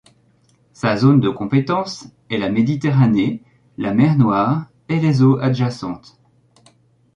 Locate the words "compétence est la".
1.29-2.49